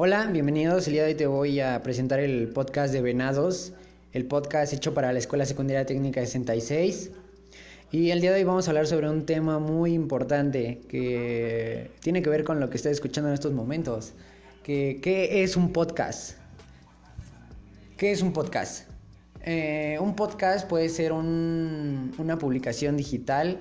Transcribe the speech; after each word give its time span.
Hola, 0.00 0.26
bienvenidos. 0.26 0.86
El 0.86 0.92
día 0.92 1.02
de 1.02 1.08
hoy 1.08 1.14
te 1.16 1.26
voy 1.26 1.58
a 1.58 1.82
presentar 1.82 2.20
el 2.20 2.50
podcast 2.50 2.92
de 2.92 3.02
Venados, 3.02 3.72
el 4.12 4.26
podcast 4.26 4.72
hecho 4.72 4.94
para 4.94 5.12
la 5.12 5.18
Escuela 5.18 5.44
Secundaria 5.44 5.84
Técnica 5.86 6.20
66. 6.20 7.10
Y 7.90 8.10
el 8.10 8.20
día 8.20 8.30
de 8.30 8.36
hoy 8.36 8.44
vamos 8.44 8.68
a 8.68 8.70
hablar 8.70 8.86
sobre 8.86 9.10
un 9.10 9.26
tema 9.26 9.58
muy 9.58 9.94
importante 9.94 10.82
que 10.88 11.90
tiene 11.98 12.22
que 12.22 12.30
ver 12.30 12.44
con 12.44 12.60
lo 12.60 12.70
que 12.70 12.76
estás 12.76 12.92
escuchando 12.92 13.26
en 13.28 13.34
estos 13.34 13.52
momentos. 13.52 14.12
¿Qué 14.62 15.00
es 15.42 15.56
un 15.56 15.72
podcast? 15.72 16.36
¿Qué 17.96 18.12
es 18.12 18.22
un 18.22 18.32
podcast? 18.32 18.88
Eh, 19.42 19.98
un 20.00 20.14
podcast 20.14 20.68
puede 20.68 20.90
ser 20.90 21.10
un, 21.10 22.14
una 22.18 22.38
publicación 22.38 22.96
digital, 22.96 23.58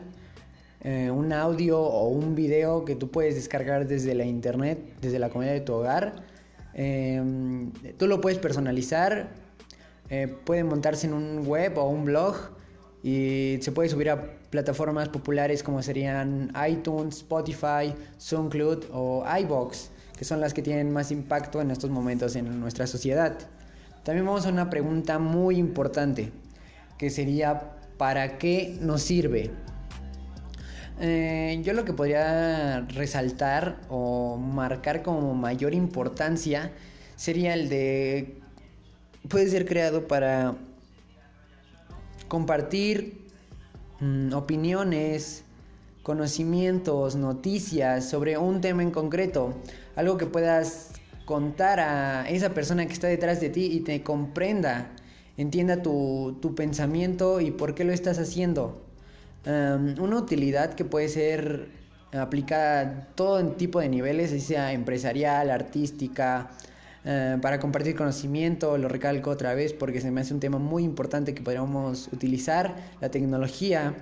eh, 0.82 1.10
un 1.12 1.34
audio 1.34 1.80
o 1.82 2.08
un 2.08 2.36
video 2.36 2.86
que 2.86 2.96
tú 2.96 3.10
puedes 3.10 3.36
descargar 3.36 3.88
desde 3.88 4.14
la 4.16 4.26
internet, 4.26 4.80
desde 5.02 5.20
la 5.20 5.30
comodidad 5.30 5.54
de 5.54 5.62
tu 5.62 5.74
hogar. 5.74 6.24
Eh, 6.74 7.22
tú 7.98 8.08
lo 8.08 8.22
puedes 8.22 8.40
personalizar, 8.40 9.30
puede 10.46 10.64
montarse 10.64 11.08
en 11.08 11.14
un 11.14 11.46
web 11.46 11.78
o 11.78 11.90
un 11.90 12.06
blog 12.06 12.36
y 13.04 13.58
se 13.62 13.72
puede 13.72 13.90
subir 13.90 14.10
a 14.10 14.22
plataformas 14.50 15.10
populares 15.10 15.64
como 15.64 15.82
serían 15.82 16.52
iTunes, 16.68 17.18
Spotify, 17.18 17.94
SoundCloud 18.18 18.86
o 18.92 19.24
iBox, 19.42 19.90
que 20.18 20.26
son 20.26 20.40
las 20.40 20.54
que 20.54 20.62
tienen 20.62 20.92
más 20.92 21.12
impacto 21.12 21.62
en 21.62 21.72
estos 21.72 21.90
momentos 21.90 22.36
en 22.36 22.60
nuestra 22.60 22.88
sociedad. 22.88 23.38
También 24.04 24.26
vamos 24.26 24.46
a 24.46 24.50
una 24.50 24.70
pregunta 24.70 25.20
muy 25.20 25.58
importante, 25.58 26.32
que 26.98 27.10
sería 27.10 27.74
¿para 27.98 28.38
qué 28.38 28.78
nos 28.82 29.04
sirve? 29.04 29.52
Eh, 31.00 31.62
yo 31.64 31.74
lo 31.74 31.86
que 31.86 31.94
podría 31.94 32.82
resaltar 32.82 33.80
o 33.90 34.38
marcar 34.38 35.04
como 35.04 35.36
mayor 35.36 35.74
importancia 35.74 36.72
sería 37.16 37.54
el 37.54 37.70
de 37.70 38.40
puede 39.30 39.48
ser 39.48 39.66
creado 39.66 40.08
para 40.08 40.56
compartir 42.28 43.28
mm, 44.00 44.34
opiniones, 44.34 45.44
conocimientos, 46.04 47.16
noticias 47.16 48.10
sobre 48.10 48.38
un 48.38 48.62
tema 48.62 48.82
en 48.82 48.92
concreto, 48.92 49.54
algo 49.96 50.18
que 50.18 50.26
puedas 50.26 50.92
contar 51.26 51.82
a 51.82 52.30
esa 52.30 52.54
persona 52.54 52.86
que 52.88 52.94
está 52.94 53.08
detrás 53.08 53.42
de 53.42 53.50
ti 53.50 53.66
y 53.66 53.82
te 53.82 54.02
comprenda, 54.02 54.92
entienda 55.36 55.82
tu, 55.82 56.54
pensamiento 56.56 57.42
y 57.42 57.52
por 57.52 57.76
qué 57.76 57.84
lo 57.84 57.92
estás 57.92 58.20
haciendo. 58.20 58.87
Una 59.48 60.18
utilidad 60.18 60.74
que 60.74 60.84
puede 60.84 61.08
ser 61.08 61.70
aplicada 62.12 62.82
a 62.82 63.16
todo 63.16 63.46
tipo 63.54 63.80
de 63.80 63.90
niveles, 63.90 64.44
sea 64.44 64.74
empresarial, 64.74 65.50
artística, 65.50 66.50
eh, 67.10 67.38
para 67.42 67.58
compartir 67.58 67.96
conocimiento, 67.96 68.78
lo 68.78 68.90
recalco 68.90 69.30
otra 69.30 69.54
vez 69.54 69.72
porque 69.72 70.02
se 70.02 70.12
me 70.12 70.20
hace 70.20 70.34
un 70.34 70.42
tema 70.42 70.58
muy 70.58 70.84
importante 70.84 71.34
que 71.34 71.42
podríamos 71.42 72.10
utilizar, 72.12 72.76
la 73.00 73.10
tecnología. 73.10 73.94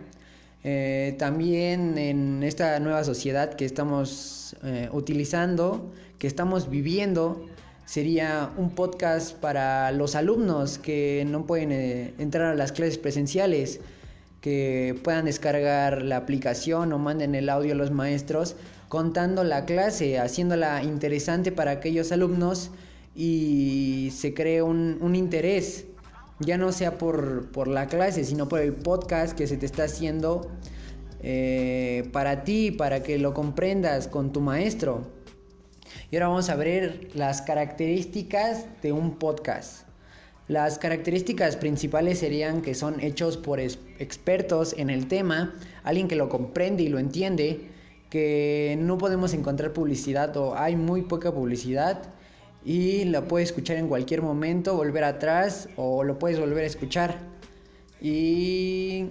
Eh, 0.64 1.16
también 1.20 2.00
en 2.00 2.42
esta 2.42 2.80
nueva 2.80 3.04
sociedad 3.04 3.54
que 3.54 3.66
estamos 3.66 4.56
eh, 4.64 4.90
utilizando, 4.92 5.94
que 6.18 6.26
estamos 6.26 6.68
viviendo, 6.68 7.46
sería 7.86 8.50
un 8.58 8.72
podcast 8.72 9.36
para 9.36 9.92
los 9.92 10.16
alumnos 10.16 10.80
que 10.80 11.24
no 11.28 11.46
pueden 11.46 11.72
entrar 12.18 12.54
a 12.54 12.56
las 12.56 12.72
clases 12.72 12.98
presenciales, 12.98 13.82
que 14.46 14.96
puedan 15.04 15.26
descargar 15.26 16.04
la 16.04 16.18
aplicación 16.18 16.94
o 16.94 17.00
manden 17.00 17.34
el 17.34 17.50
audio 17.50 17.72
a 17.72 17.76
los 17.76 17.90
maestros 17.90 18.56
contando 18.90 19.44
la 19.44 19.66
clase, 19.66 20.20
haciéndola 20.20 20.84
interesante 20.84 21.52
para 21.52 21.72
aquellos 21.72 22.12
alumnos 22.12 22.70
y 23.16 24.12
se 24.16 24.36
cree 24.36 24.62
un, 24.62 25.16
interés, 25.16 25.86
ya 26.42 26.60
no 26.60 26.72
sea 26.72 27.00
por, 27.00 27.68
la 27.68 27.88
clase, 27.88 28.24
sino 28.24 28.48
por 28.48 28.60
el 28.60 28.74
podcast 28.74 29.36
que 29.36 29.48
se 29.48 29.58
te 29.58 29.66
está 29.66 29.86
haciendo 29.86 30.52
eh, 31.24 32.08
para 32.12 32.44
ti, 32.44 32.70
para 32.70 33.02
que 33.02 33.18
lo 33.18 33.34
comprendas 33.34 34.08
con 34.08 34.32
tu 34.32 34.42
maestro. 34.42 35.08
Y 36.12 36.18
ahora 36.18 36.28
vamos 36.28 36.52
a 36.52 36.56
ver 36.56 37.10
las 37.16 37.42
características 37.42 38.68
de 38.84 38.92
un 38.92 39.18
podcast. 39.18 39.88
Las 40.48 40.78
características 40.78 41.56
principales 41.56 42.20
serían 42.20 42.62
que 42.62 42.76
son 42.76 43.00
hechos 43.00 43.36
por 43.36 43.60
expertos 43.60 44.76
en 44.78 44.92
el 44.92 45.08
tema, 45.08 45.56
alguien 45.84 46.08
que 46.08 46.16
lo 46.16 46.30
comprende 46.30 46.84
y 46.84 46.88
lo 46.88 47.00
entiende, 47.00 47.62
que 48.12 48.78
no 48.80 49.00
podemos 49.00 49.34
encontrar 49.34 49.74
publicidad 49.74 50.38
o 50.38 50.56
hay 50.56 50.76
muy 50.76 51.02
poca 51.02 51.34
publicidad 51.34 52.14
y 52.64 53.06
lo 53.06 53.28
puedes 53.28 53.50
escuchar 53.50 53.78
en 53.78 53.88
cualquier 53.88 54.22
momento, 54.22 54.76
volver 54.76 55.04
atrás 55.04 55.68
o 55.78 56.04
lo 56.04 56.20
puedes 56.20 56.40
volver 56.40 56.64
a 56.64 56.68
escuchar. 56.68 57.18
Y 58.00 59.10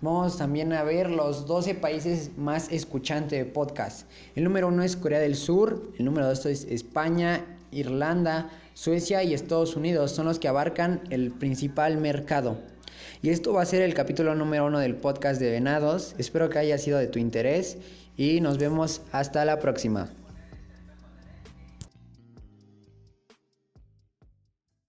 vamos 0.00 0.38
también 0.38 0.72
a 0.72 0.82
ver 0.82 1.10
los 1.10 1.46
12 1.46 1.74
países 1.74 2.38
más 2.38 2.72
escuchantes 2.72 3.38
de 3.38 3.44
podcast. 3.44 4.10
El 4.34 4.44
número 4.44 4.68
uno 4.68 4.82
es 4.82 4.96
Corea 4.96 5.18
del 5.18 5.34
Sur, 5.34 5.92
el 5.98 6.06
número 6.06 6.26
dos 6.26 6.46
es 6.46 6.64
España, 6.64 7.57
Irlanda, 7.70 8.50
Suecia 8.74 9.22
y 9.22 9.34
Estados 9.34 9.76
Unidos. 9.76 10.12
Son 10.12 10.26
los 10.26 10.38
que 10.38 10.48
abarcan 10.48 11.00
el 11.10 11.30
principal 11.30 11.96
mercado. 11.98 12.58
Y 13.22 13.30
esto 13.30 13.52
va 13.52 13.62
a 13.62 13.66
ser 13.66 13.82
el 13.82 13.94
capítulo 13.94 14.34
número 14.34 14.66
uno 14.66 14.78
del 14.78 14.96
podcast 14.96 15.40
de 15.40 15.50
Venados. 15.50 16.14
Espero 16.18 16.50
que 16.50 16.58
haya 16.58 16.78
sido 16.78 16.98
de 16.98 17.08
tu 17.08 17.18
interés 17.18 17.78
y 18.16 18.40
nos 18.40 18.58
vemos 18.58 19.02
hasta 19.12 19.44
la 19.44 19.58
próxima. 19.58 20.10